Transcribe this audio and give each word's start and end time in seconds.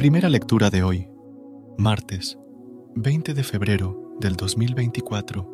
Primera 0.00 0.30
lectura 0.30 0.70
de 0.70 0.82
hoy, 0.82 1.10
martes 1.76 2.38
20 2.94 3.34
de 3.34 3.44
febrero 3.44 4.16
del 4.18 4.34
2024. 4.34 5.46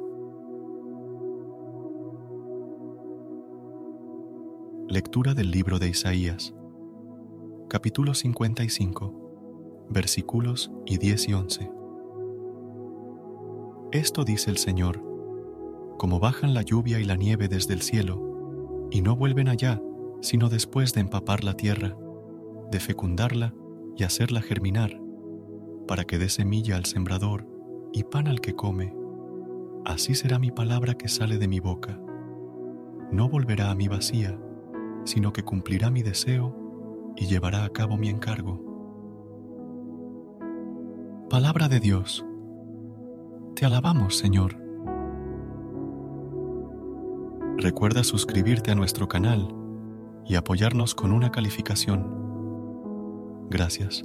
Lectura 4.86 5.34
del 5.34 5.50
libro 5.50 5.80
de 5.80 5.88
Isaías, 5.88 6.54
capítulo 7.68 8.14
55, 8.14 9.88
versículos 9.90 10.70
y 10.86 10.98
10 10.98 11.28
y 11.28 11.32
11. 11.32 11.70
Esto 13.90 14.22
dice 14.22 14.52
el 14.52 14.58
Señor, 14.58 15.02
como 15.98 16.20
bajan 16.20 16.54
la 16.54 16.62
lluvia 16.62 17.00
y 17.00 17.04
la 17.04 17.16
nieve 17.16 17.48
desde 17.48 17.74
el 17.74 17.82
cielo, 17.82 18.86
y 18.92 19.00
no 19.00 19.16
vuelven 19.16 19.48
allá, 19.48 19.82
sino 20.20 20.48
después 20.48 20.94
de 20.94 21.00
empapar 21.00 21.42
la 21.42 21.54
tierra, 21.54 21.96
de 22.70 22.78
fecundarla 22.78 23.52
y 23.96 24.04
hacerla 24.04 24.42
germinar, 24.42 25.00
para 25.88 26.04
que 26.04 26.18
dé 26.18 26.28
semilla 26.28 26.76
al 26.76 26.84
sembrador 26.84 27.46
y 27.92 28.04
pan 28.04 28.28
al 28.28 28.40
que 28.40 28.54
come. 28.54 28.94
Así 29.84 30.14
será 30.14 30.38
mi 30.38 30.50
palabra 30.50 30.94
que 30.94 31.08
sale 31.08 31.38
de 31.38 31.48
mi 31.48 31.60
boca. 31.60 31.98
No 33.10 33.28
volverá 33.28 33.70
a 33.70 33.74
mi 33.74 33.88
vacía, 33.88 34.38
sino 35.04 35.32
que 35.32 35.44
cumplirá 35.44 35.90
mi 35.90 36.02
deseo 36.02 37.14
y 37.16 37.26
llevará 37.26 37.64
a 37.64 37.70
cabo 37.70 37.96
mi 37.96 38.08
encargo. 38.08 38.60
Palabra 41.30 41.68
de 41.68 41.80
Dios. 41.80 42.24
Te 43.54 43.64
alabamos, 43.64 44.16
Señor. 44.16 44.56
Recuerda 47.56 48.04
suscribirte 48.04 48.70
a 48.70 48.74
nuestro 48.74 49.08
canal 49.08 49.48
y 50.26 50.34
apoyarnos 50.34 50.94
con 50.94 51.12
una 51.12 51.30
calificación. 51.30 52.25
Gracias. 53.50 54.04